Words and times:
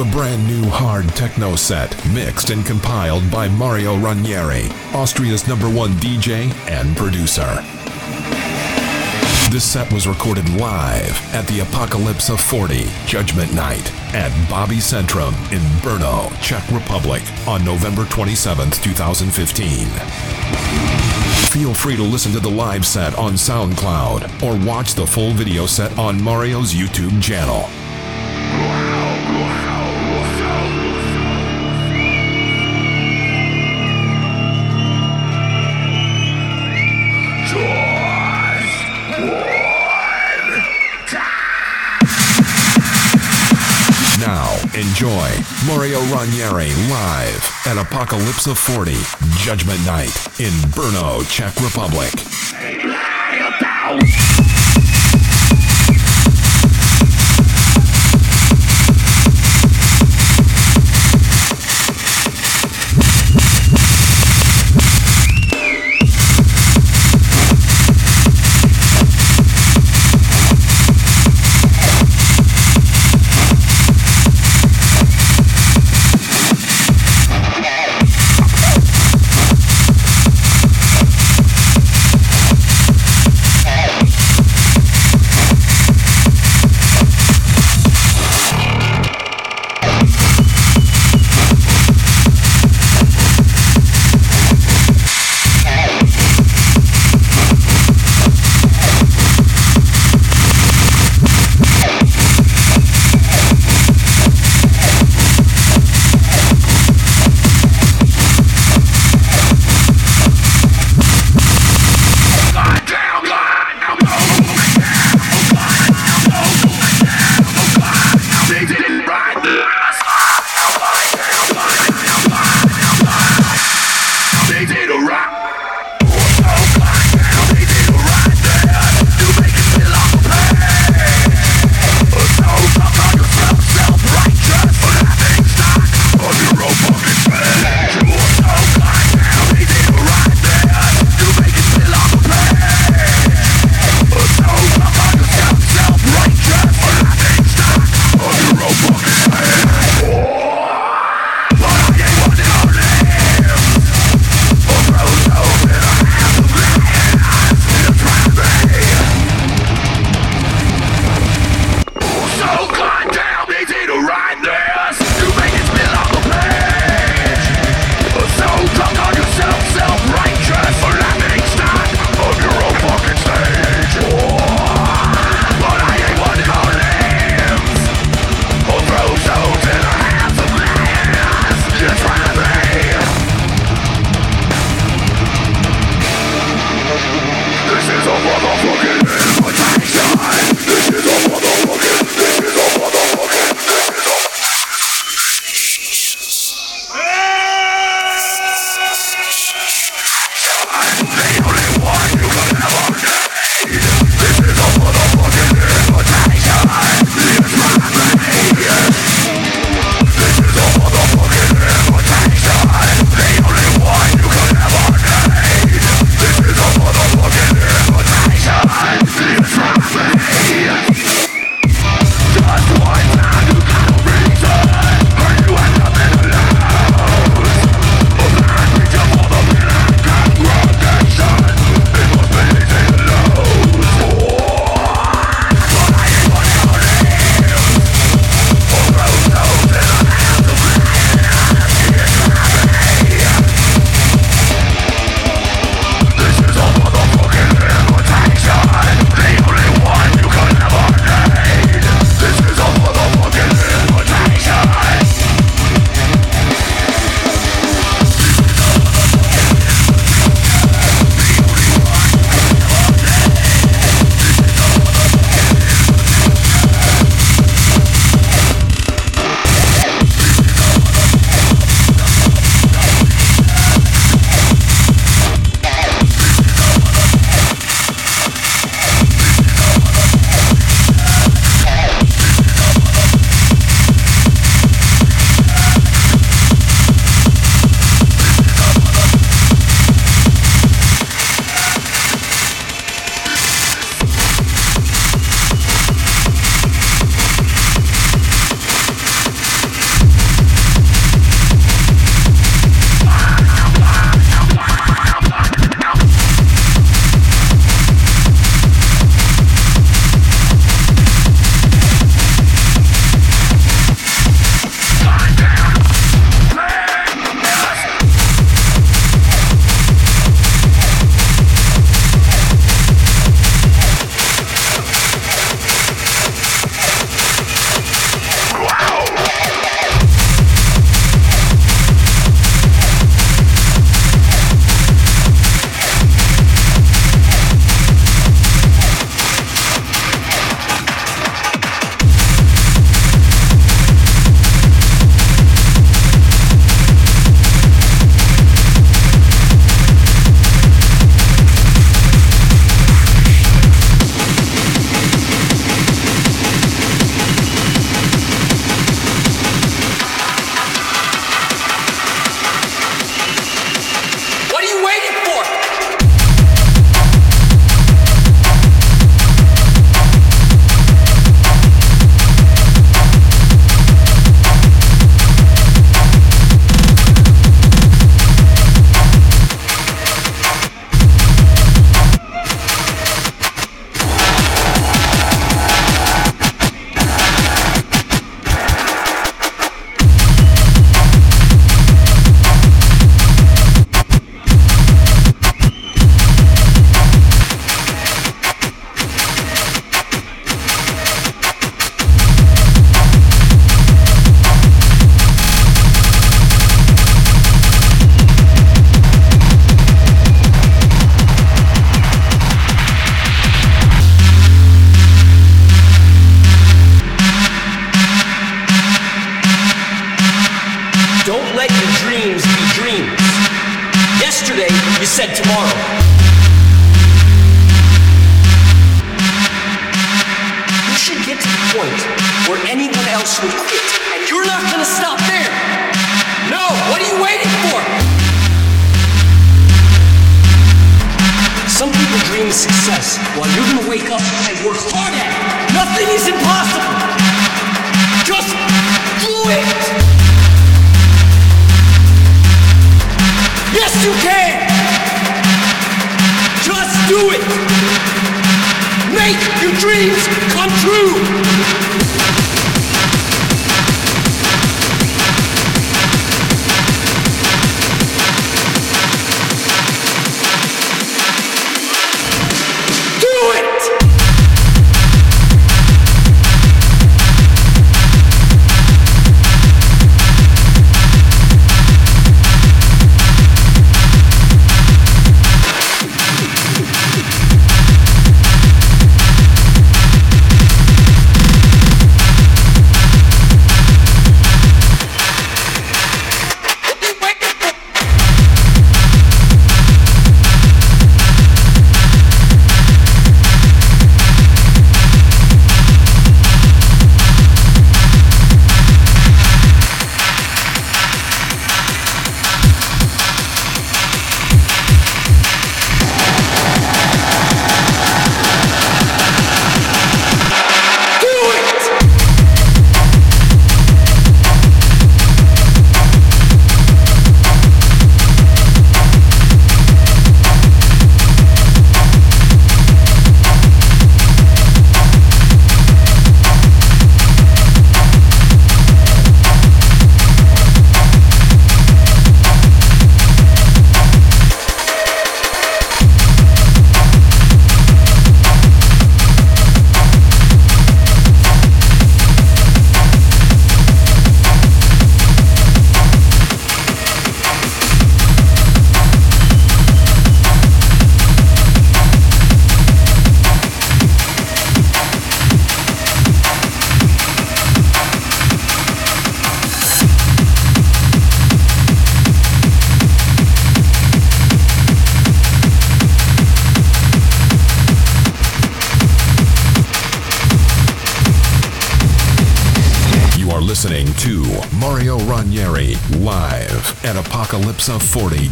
A 0.00 0.04
brand 0.04 0.46
new 0.46 0.66
hard 0.70 1.06
techno 1.10 1.56
set 1.56 1.94
mixed 2.14 2.48
and 2.48 2.64
compiled 2.64 3.30
by 3.30 3.48
Mario 3.48 3.98
Ranieri, 3.98 4.70
Austria's 4.94 5.46
number 5.46 5.68
one 5.68 5.90
DJ 5.96 6.50
and 6.70 6.96
producer. 6.96 7.62
This 9.50 9.62
set 9.62 9.92
was 9.92 10.06
recorded 10.06 10.48
live 10.54 11.12
at 11.34 11.46
the 11.48 11.60
Apocalypse 11.60 12.30
of 12.30 12.40
40 12.40 12.86
Judgment 13.04 13.52
Night 13.52 13.92
at 14.14 14.32
Bobycentrum 14.48 15.34
in 15.52 15.60
Brno, 15.82 16.32
Czech 16.40 16.66
Republic 16.72 17.22
on 17.46 17.62
November 17.62 18.06
27, 18.06 18.70
2015. 18.70 19.86
Feel 21.50 21.74
free 21.74 21.96
to 21.96 22.02
listen 22.02 22.32
to 22.32 22.40
the 22.40 22.48
live 22.48 22.86
set 22.86 23.14
on 23.18 23.34
SoundCloud 23.34 24.42
or 24.42 24.66
watch 24.66 24.94
the 24.94 25.06
full 25.06 25.32
video 25.32 25.66
set 25.66 25.98
on 25.98 26.22
Mario's 26.22 26.72
YouTube 26.72 27.22
channel. 27.22 27.68
Enjoy 45.00 45.30
Mario 45.66 45.98
Ranieri 46.14 46.68
live 46.90 47.50
at 47.64 47.78
Apocalypse 47.78 48.46
of 48.46 48.58
40 48.58 48.92
Judgment 49.38 49.80
Night 49.86 50.14
in 50.38 50.52
Brno, 50.74 51.26
Czech 51.30 51.56
Republic. 51.62 52.49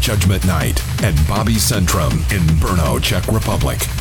Judgment 0.09 0.47
Night 0.47 0.81
at 1.03 1.13
Bobycentrum 1.27 2.13
in 2.33 2.41
Brno, 2.61 2.99
Czech 2.99 3.31
Republic. 3.31 3.98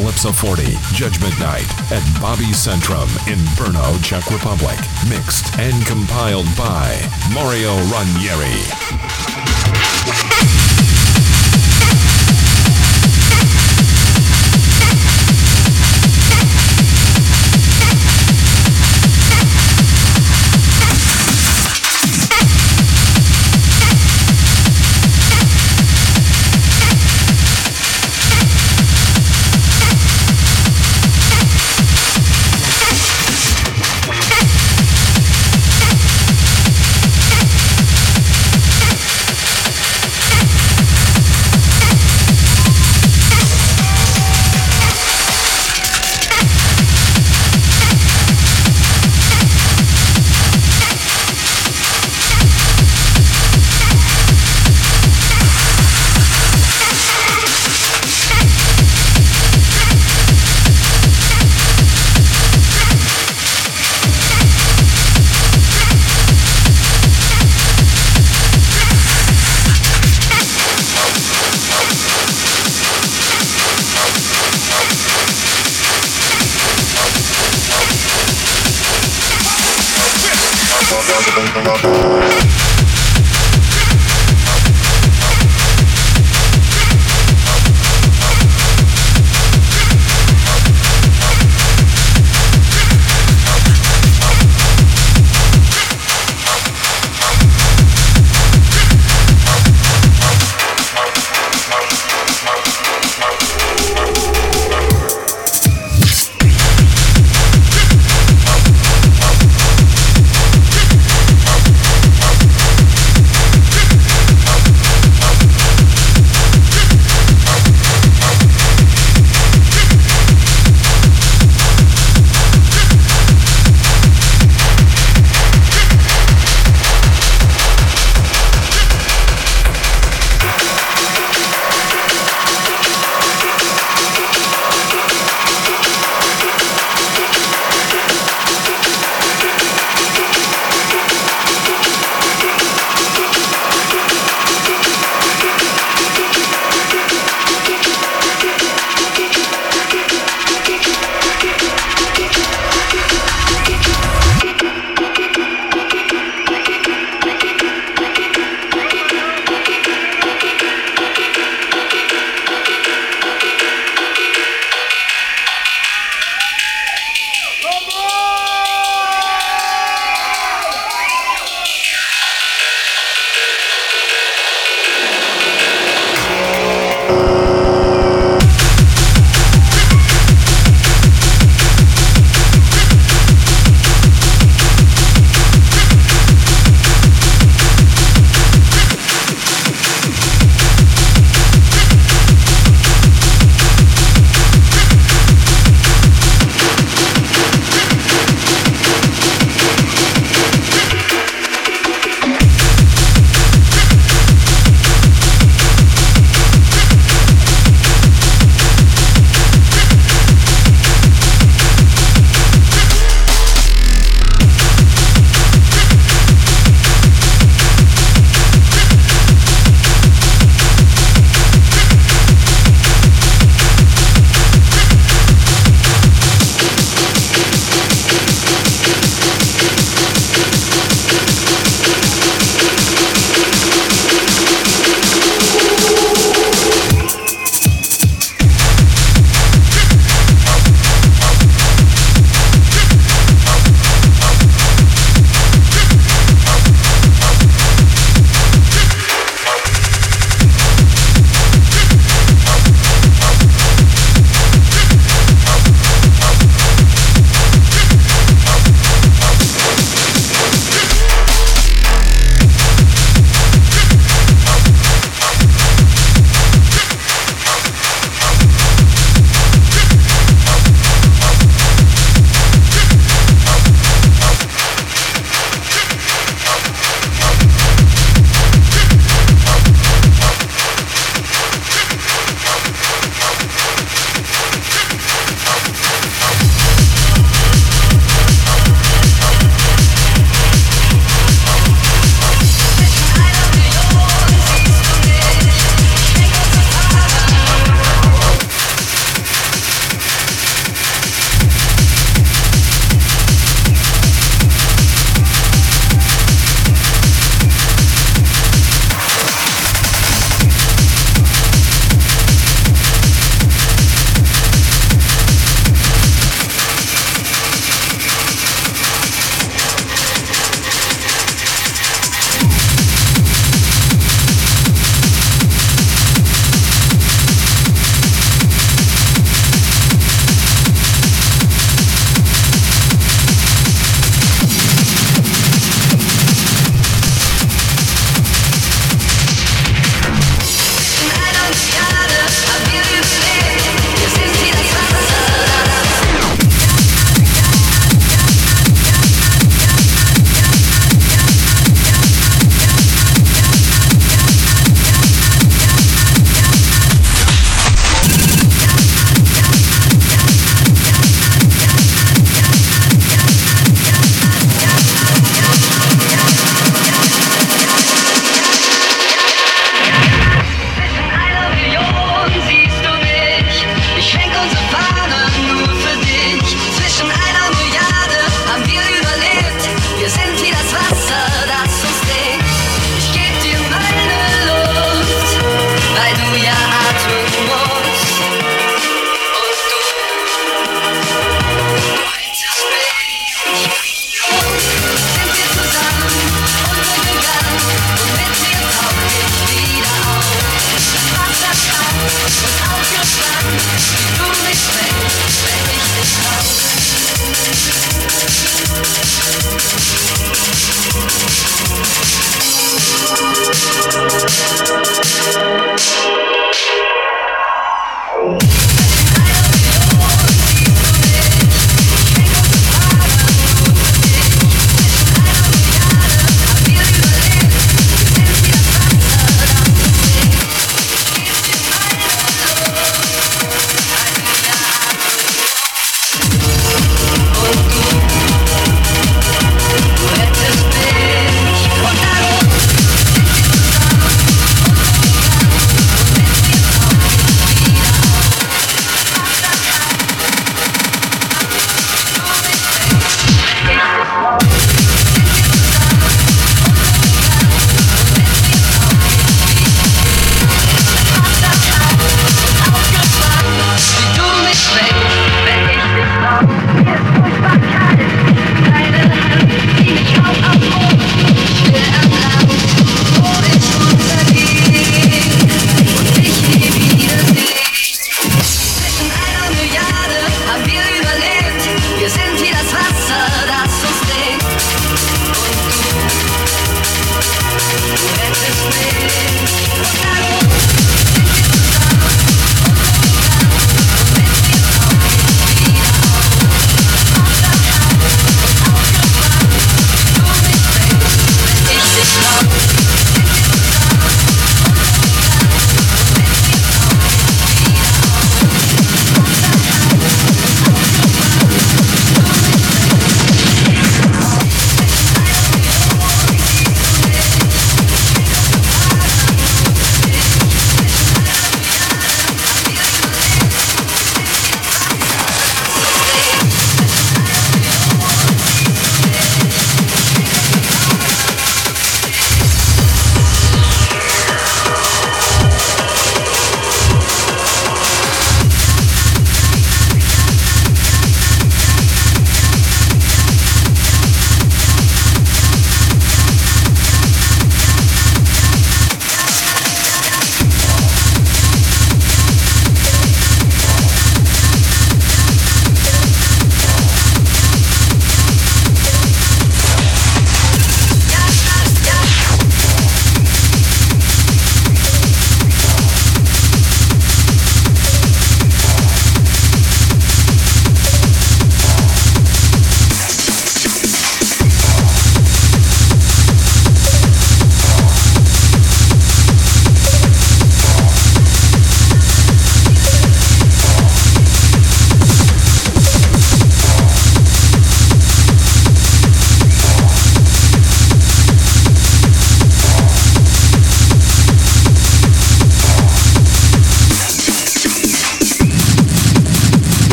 Apocalypse 0.00 0.40
40 0.40 0.62
Judgment 0.94 1.38
Night 1.38 1.68
at 1.92 2.02
Bobycentrum 2.20 3.08
in 3.30 3.38
Brno, 3.54 4.02
Czech 4.02 4.30
Republic. 4.30 4.78
Mixed 5.10 5.58
and 5.58 5.84
compiled 5.84 6.46
by 6.56 6.96
Mario 7.34 7.76
Ranieri. 7.92 9.19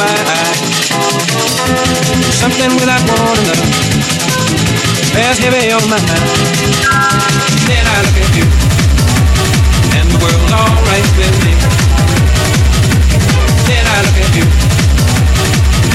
eye. 0.00 0.56
Something 2.32 2.72
without 2.76 3.02
warning, 3.08 3.46
love, 3.48 3.64
bears 5.14 5.38
heavy 5.38 5.72
on 5.72 5.82
my 5.88 5.96
mind. 5.96 6.24
Then 7.66 7.84
I 7.86 7.96
look 8.04 8.18
at 8.20 8.30
you, 8.36 8.46
and 9.96 10.06
the 10.12 10.18
world's 10.20 10.52
alright 10.52 11.08
with 11.16 11.36
me. 11.44 11.52
Then 13.66 13.84
I 13.86 13.96
look 14.04 14.18
at 14.20 14.30
you, 14.36 14.46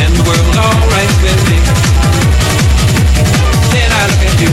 and 0.02 0.12
the 0.18 0.24
world's 0.26 0.58
alright 0.58 1.14
with 1.22 1.42
me. 1.50 1.58
Then 3.72 3.90
I 3.92 4.04
look 4.10 4.24
at 4.28 4.36
you, 4.42 4.52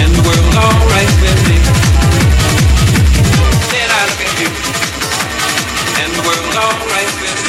and 0.00 0.10
the 0.16 0.22
world's 0.24 0.56
alright 0.56 1.12
with 1.20 1.40
me. 1.48 1.56
Then 3.70 3.88
I 3.92 4.02
look 4.08 4.22
at 4.24 4.34
you, 4.40 4.50
and 6.00 6.10
the 6.16 6.22
world's 6.26 6.56
alright 6.56 7.12
with 7.20 7.34
me. 7.34 7.39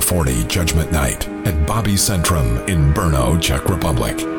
40 0.00 0.44
Judgment 0.44 0.90
Night 0.92 1.28
at 1.46 1.54
Bobycentrum 1.66 2.68
in 2.68 2.92
Brno, 2.92 3.40
Czech 3.40 3.68
Republic. 3.68 4.33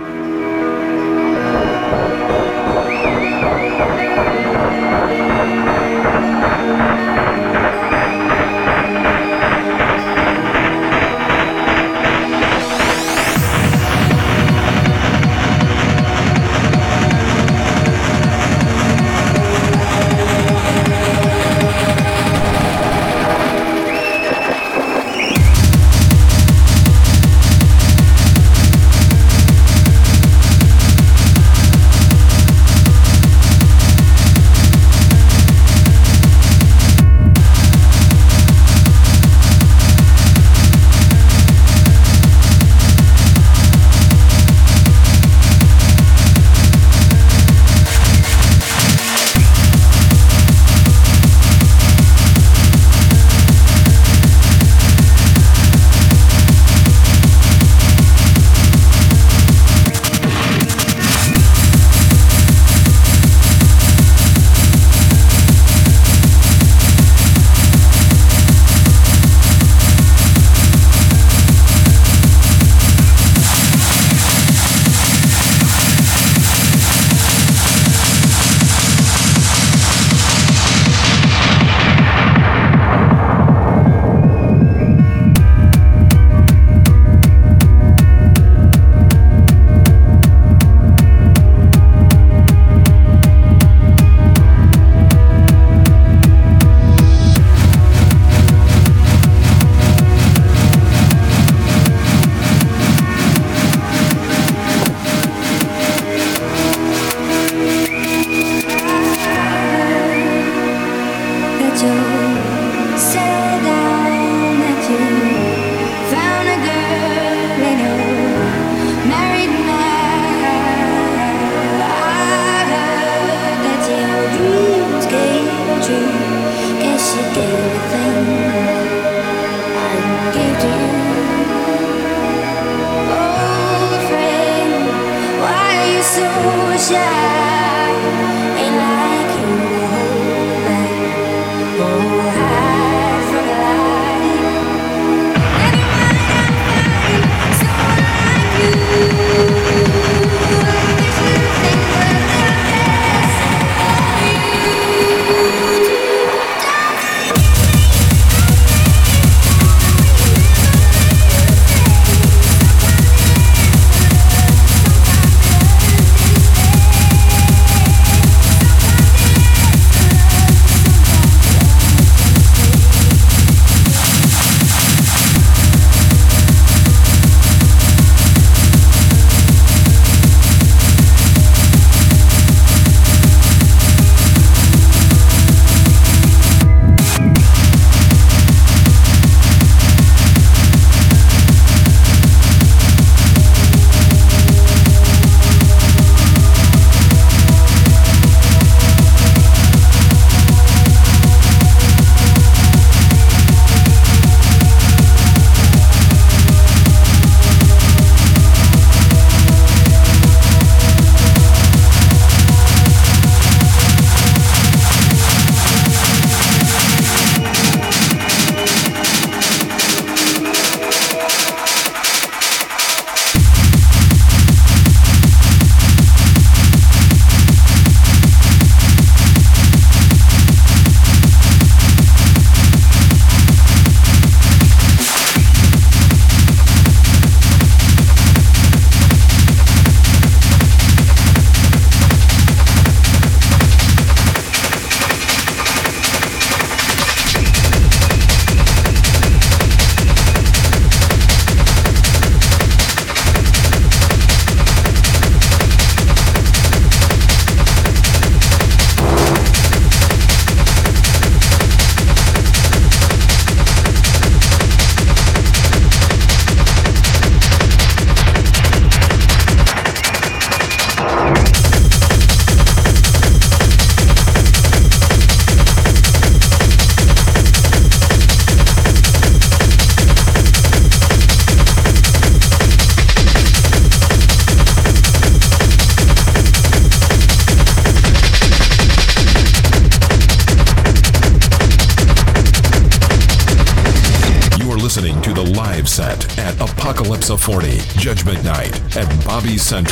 Bobby 299.65 299.83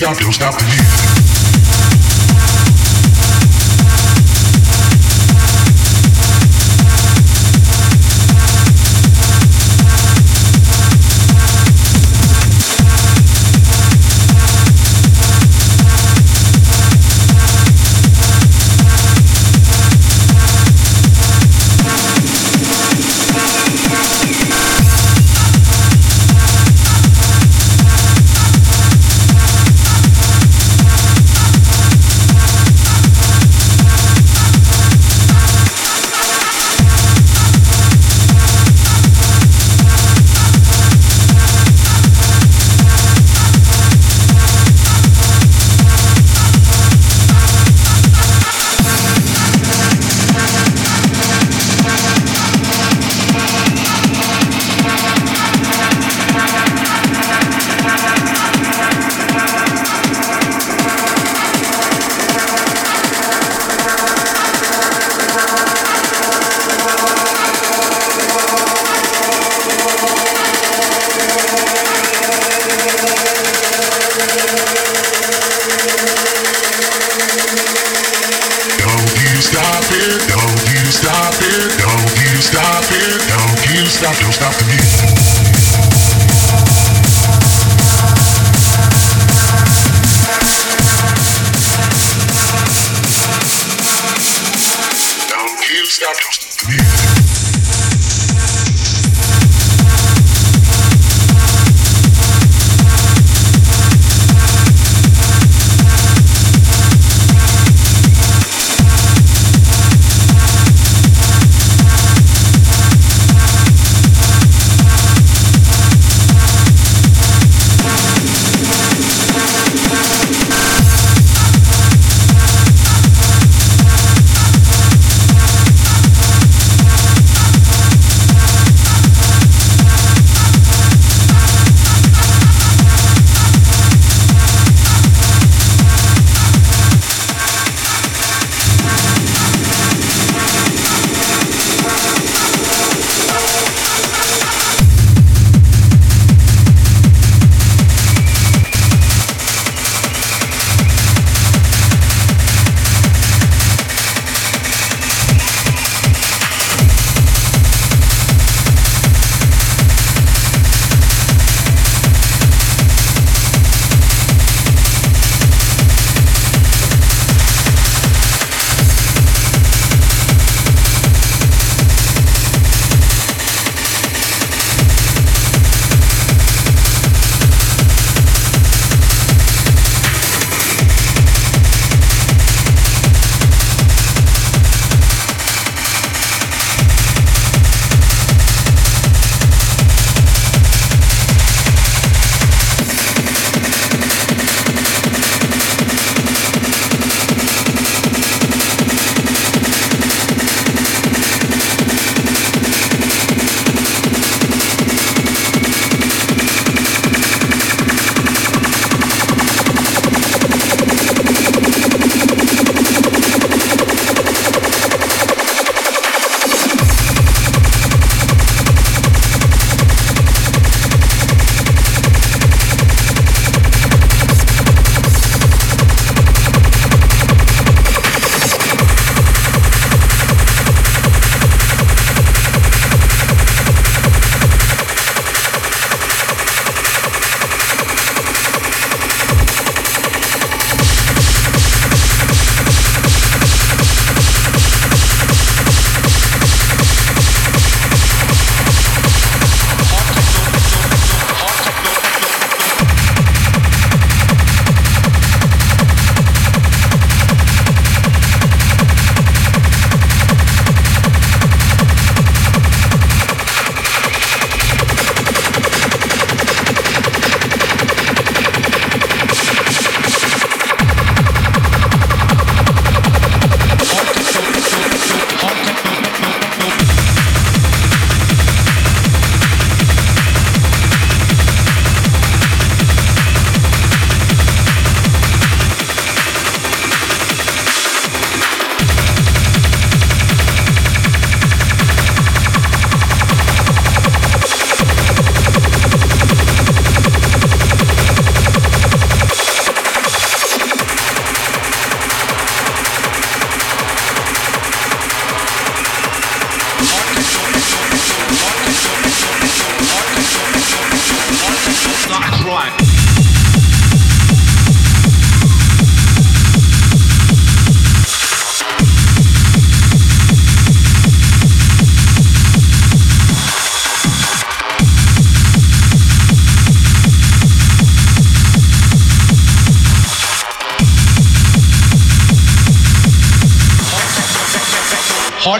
Stop, 0.01 0.17
don't 0.17 0.33
stop 0.33 0.61
music. 0.63 0.80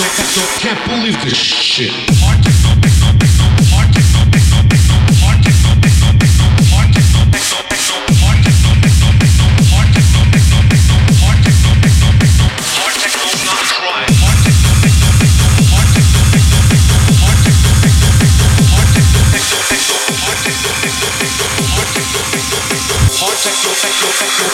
Can't 0.00 0.88
believe 0.88 1.22
this 1.22 1.36
shit. 1.36 1.90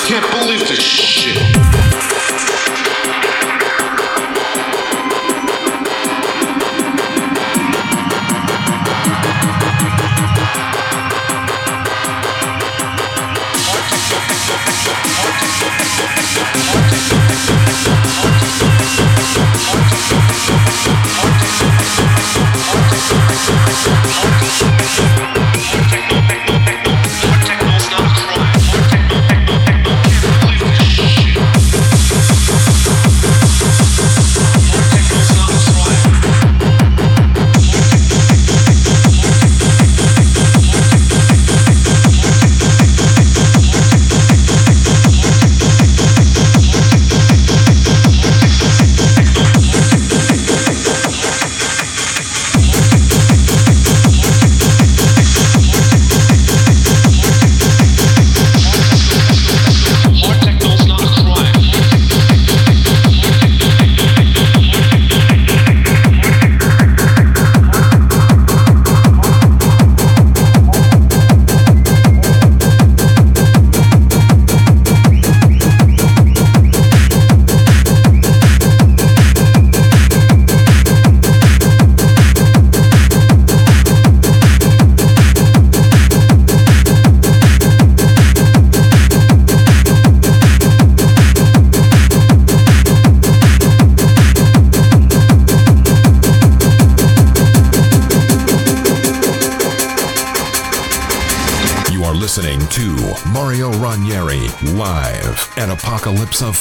Can't 0.07 0.31
believe 0.33 0.69
this 0.69 0.81
shit. 0.81 1.66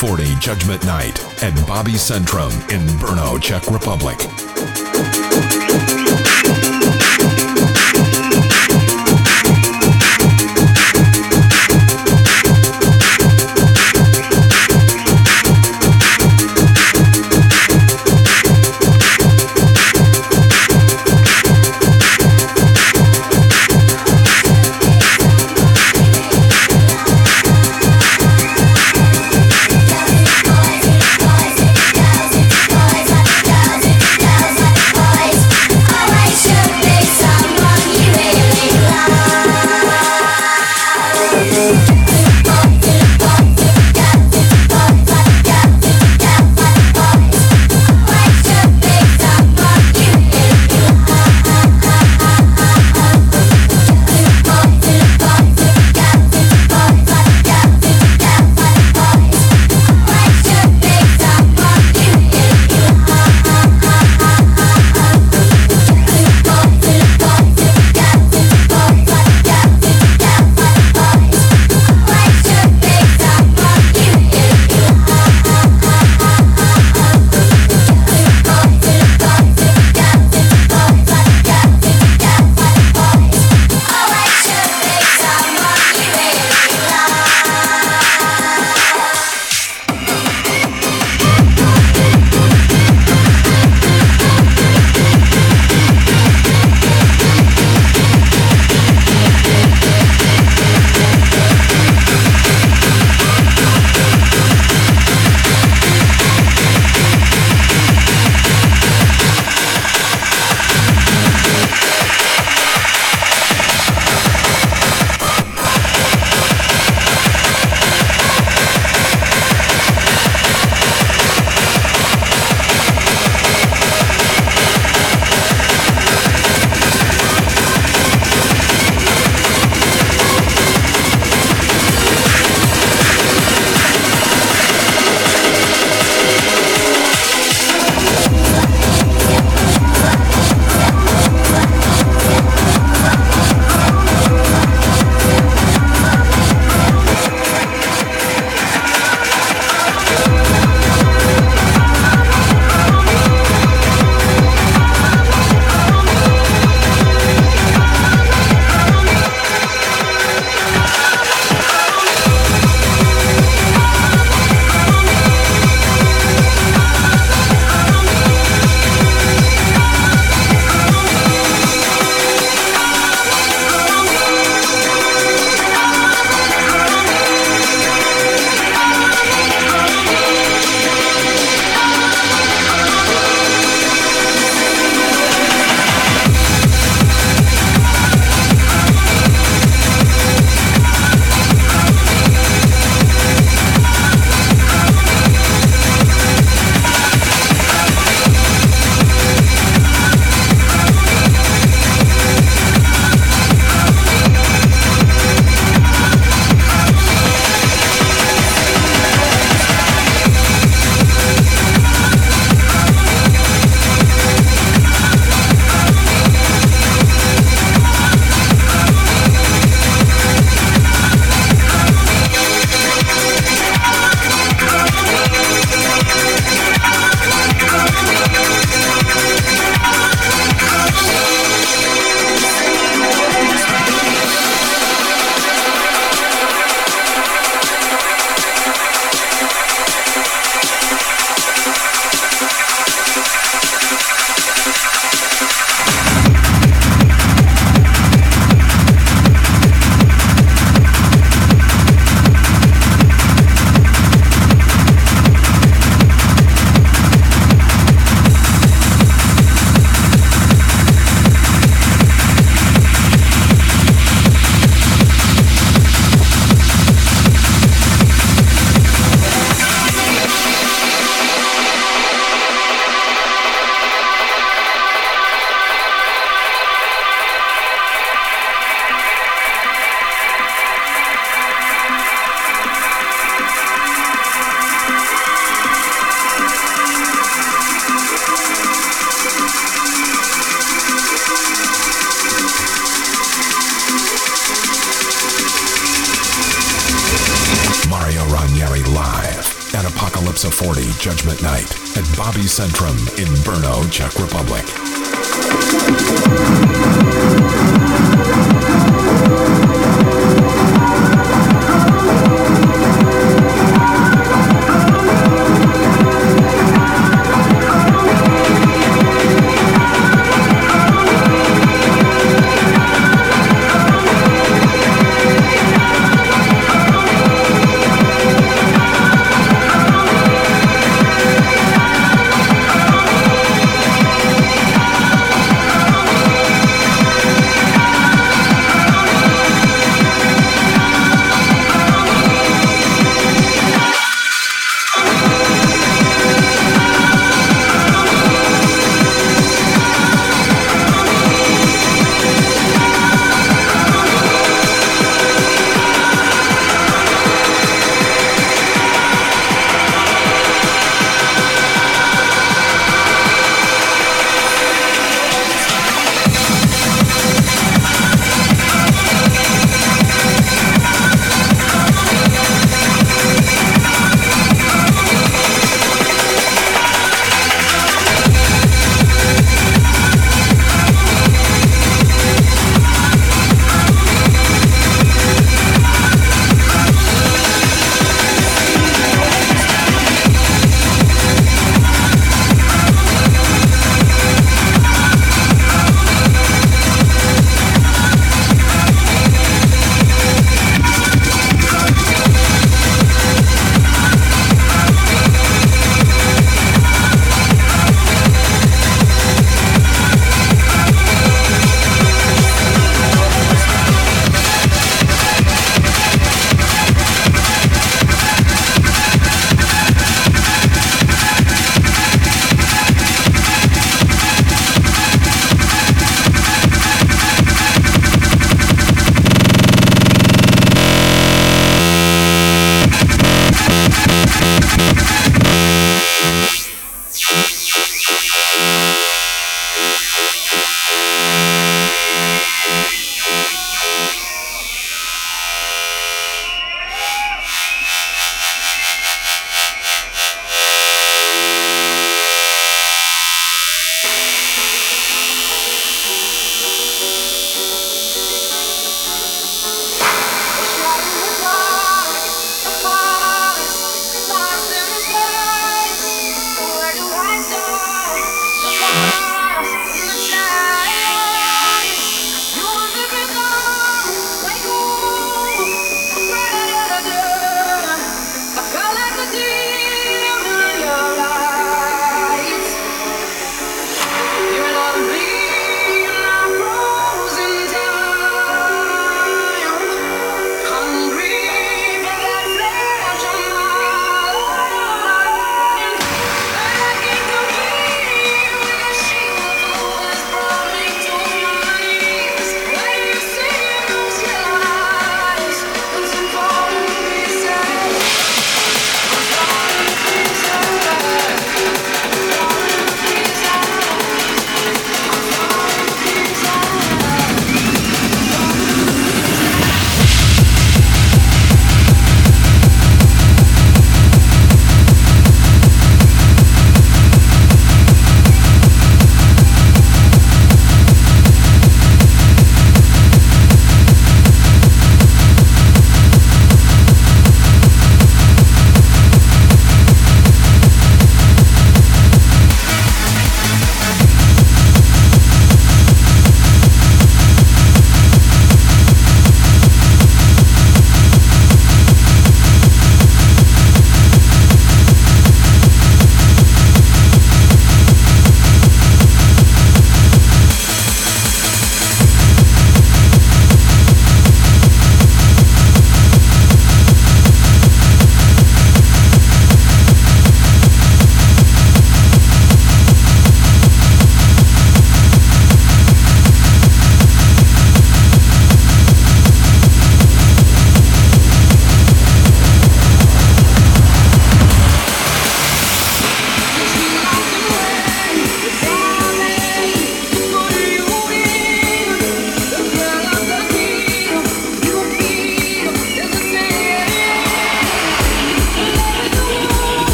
Forty 0.00 0.34
Judgment 0.36 0.82
Night 0.86 1.22
and 1.42 1.54
Bobycentrum 1.66 2.52
in 2.70 2.80
Brno, 2.98 3.38
Czech 3.38 3.70
Republic. 3.70 4.79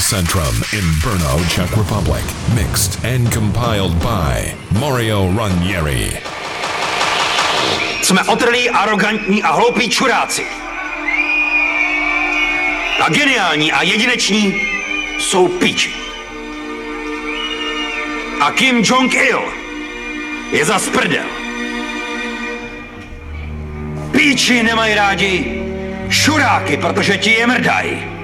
Centrum 0.00 0.62
in 0.72 0.84
Brno, 1.02 1.44
Czech 1.48 1.76
Republic. 1.76 2.24
Mixed 2.54 3.04
and 3.04 3.32
compiled 3.32 3.94
by 3.98 4.54
Mario 4.80 5.32
Ranieri. 5.36 6.20
Jsme 8.02 8.22
otrlí, 8.22 8.70
arrogantní 8.70 9.42
a 9.42 9.52
hloupí 9.52 9.88
čuráci. 9.88 10.46
A 13.00 13.08
geniální 13.08 13.72
a 13.72 13.82
jedineční 13.82 14.60
jsou 15.18 15.48
píči. 15.48 15.94
A 18.40 18.50
Kim 18.50 18.82
Jong-il 18.84 19.42
je 20.52 20.64
za 20.64 20.80
prdel. 20.92 21.26
Píči 24.12 24.62
nemají 24.62 24.94
rádi 24.94 25.62
šuráky, 26.10 26.76
protože 26.76 27.16
ti 27.16 27.30
je 27.30 27.46
mrdají. 27.46 28.17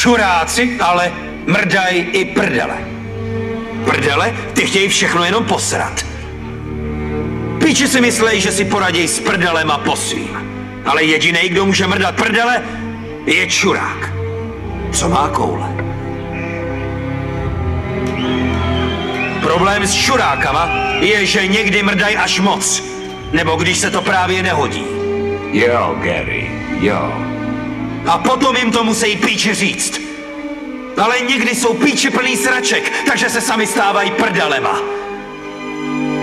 Šuráci 0.00 0.80
ale 0.80 1.12
mrdají 1.46 2.00
i 2.00 2.24
prdele. 2.24 2.76
Prdele, 3.84 4.34
ty 4.52 4.66
chtějí 4.66 4.88
všechno 4.88 5.24
jenom 5.24 5.44
posrat. 5.44 6.06
Píči 7.64 7.88
si 7.88 8.00
myslej, 8.00 8.40
že 8.40 8.52
si 8.52 8.64
poradí 8.64 9.08
s 9.08 9.20
prdelem 9.20 9.70
a 9.70 9.78
posvím. 9.78 10.32
Ale 10.84 11.04
jediný, 11.04 11.48
kdo 11.48 11.66
může 11.66 11.86
mrdat 11.86 12.16
prdele, 12.16 12.62
je 13.26 13.46
čurák. 13.46 14.12
Co 14.92 15.08
má 15.08 15.28
koule. 15.28 15.68
Problém 19.42 19.86
s 19.86 19.94
čurákama 19.94 20.68
je, 21.00 21.26
že 21.26 21.46
někdy 21.46 21.82
mrdají 21.82 22.16
až 22.16 22.40
moc. 22.40 22.82
Nebo 23.32 23.56
když 23.56 23.78
se 23.78 23.90
to 23.90 24.02
právě 24.02 24.42
nehodí. 24.42 24.84
Jo, 25.52 25.94
Gary, 26.00 26.50
jo. 26.80 27.29
A 28.10 28.18
potom 28.18 28.56
jim 28.56 28.70
to 28.70 28.84
musí 28.84 29.16
píči 29.16 29.54
říct. 29.54 30.00
Ale 31.02 31.20
někdy 31.20 31.54
jsou 31.54 31.74
píči 31.74 32.10
plný 32.10 32.36
sraček, 32.36 32.92
takže 33.06 33.30
se 33.30 33.40
sami 33.40 33.66
stávají 33.66 34.10
prdelema. 34.10 34.80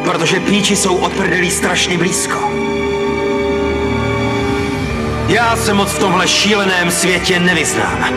Protože 0.04 0.40
píči 0.40 0.76
jsou 0.76 0.96
od 0.96 1.14
prdelí 1.14 1.52
strašně 1.52 1.98
blízko. 1.98 2.52
Já 5.28 5.56
se 5.56 5.74
moc 5.74 5.92
v 5.92 6.00
tomhle 6.00 6.28
šíleném 6.28 6.92
světě 6.92 7.40
nevyznám. 7.40 8.14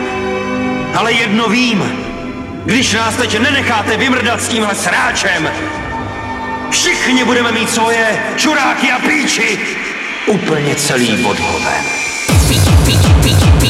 Ale 0.95 1.13
jedno 1.13 1.49
vím. 1.49 1.83
Když 2.65 2.93
nás 2.93 3.15
teď 3.15 3.39
nenecháte 3.39 3.97
vymrdat 3.97 4.41
s 4.41 4.47
tímhle 4.47 4.75
sráčem, 4.75 5.51
všichni 6.71 7.23
budeme 7.23 7.51
mít 7.51 7.69
svoje 7.69 8.23
čuráky 8.35 8.91
a 8.91 8.99
píči 8.99 9.59
úplně 10.27 10.75
celý 10.75 11.25
odhoven. 11.25 12.01
Jsme 12.51 13.60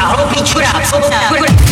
I 0.00 0.16
hope 0.16 0.32
he 0.32 0.42
chewed 0.42 0.64
out. 0.64 1.69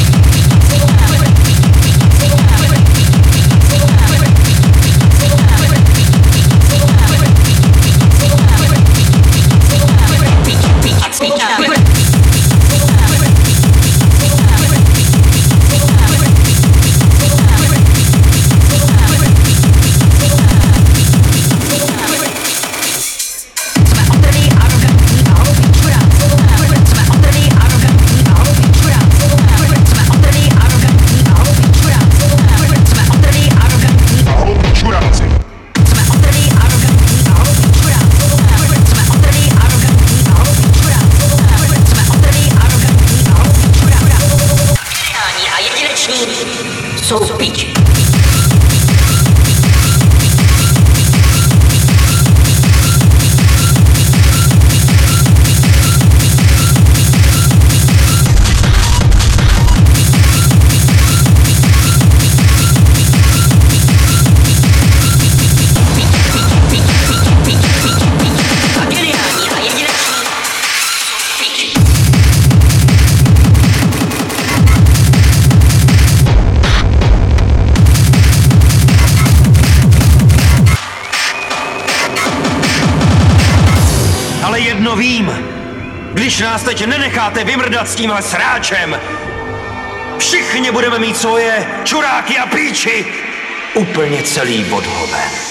povídat 87.78 87.88
s 87.88 87.94
tímhle 87.94 88.22
sráčem. 88.22 89.00
Všichni 90.18 90.70
budeme 90.70 90.98
mít 90.98 91.16
svoje 91.16 91.66
čuráky 91.84 92.38
a 92.38 92.46
píči. 92.46 93.06
Úplně 93.74 94.22
celý 94.22 94.64
odhoben. 94.64 95.47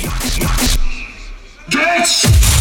Dance! 1.70 2.53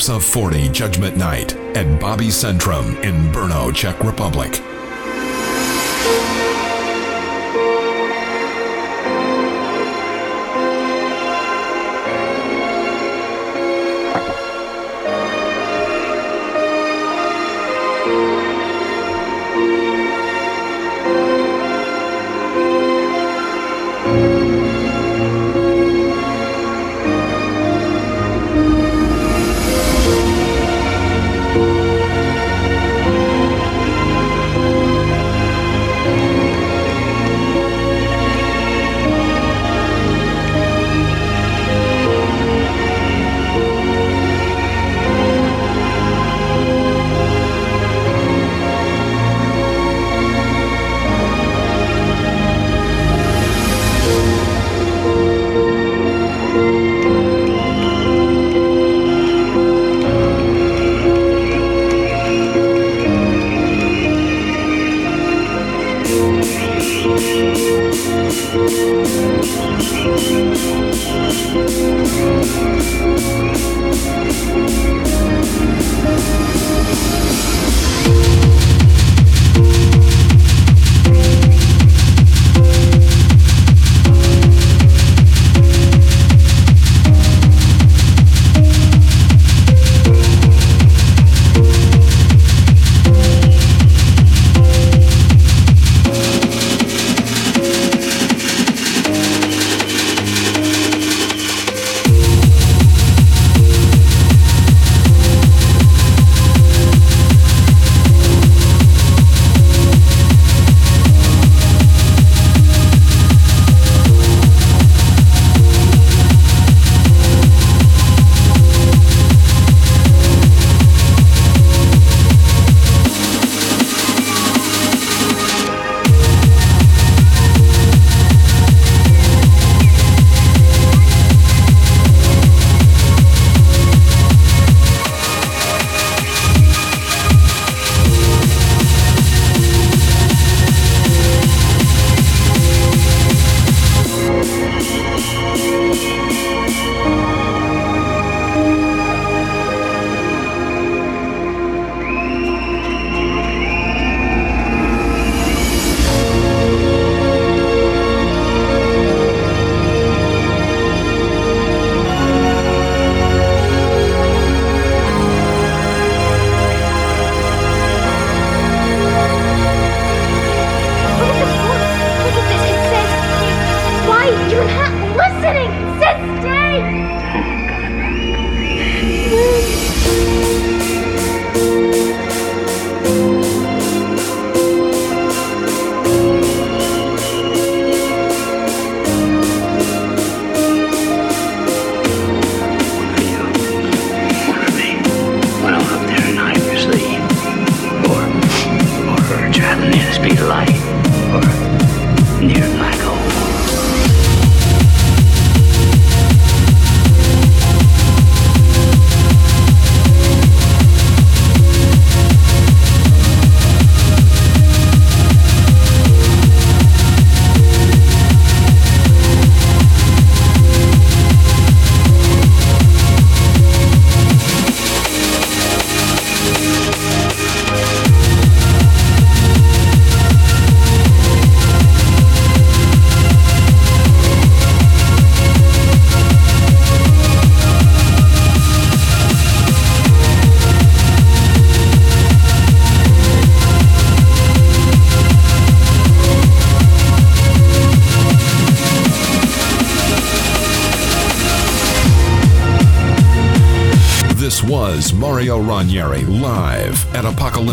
Apokalypsa 0.00 0.18
40 0.18 0.68
Judgment 0.70 1.16
Night 1.18 1.54
at 1.76 1.86
Bobycentrum 2.00 3.04
in 3.04 3.30
Brno, 3.32 3.70
Czech 3.74 4.02
Republic. 4.02 4.69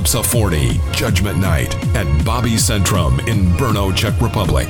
Apokalypsa 0.07 0.25
40 0.25 0.79
Judgment 0.93 1.37
Night 1.37 1.75
at 1.93 2.07
Bobycentrum 2.23 3.27
in 3.27 3.45
Brno, 3.57 3.93
Czech 3.93 4.13
Republic. 4.21 4.67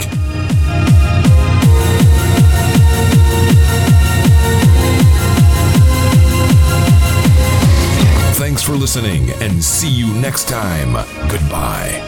Thanks 8.35 8.63
for 8.63 8.73
listening 8.73 9.29
and 9.41 9.63
see 9.63 9.89
you 9.91 10.07
next 10.15 10.47
time. 10.47 10.93
Goodbye. 11.29 12.01